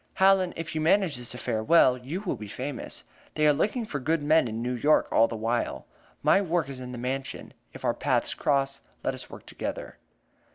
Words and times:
"Hallen, 0.15 0.51
if 0.55 0.73
you 0.73 0.81
manage 0.81 1.17
this 1.17 1.35
affair 1.35 1.63
well, 1.63 1.95
you 1.95 2.21
will 2.21 2.35
be 2.35 2.47
famous. 2.47 3.03
They 3.35 3.45
are 3.47 3.53
looking 3.53 3.85
for 3.85 3.99
good 3.99 4.23
men 4.23 4.47
in 4.47 4.59
New 4.59 4.73
York 4.73 5.07
all 5.11 5.27
the 5.27 5.35
while. 5.35 5.85
My 6.23 6.41
work 6.41 6.69
is 6.69 6.79
in 6.79 6.91
the 6.91 6.97
Mansion; 6.97 7.53
if 7.71 7.85
our 7.85 7.93
paths 7.93 8.33
cross, 8.33 8.81
let 9.03 9.13
us 9.13 9.29
work 9.29 9.45
together." 9.45 9.99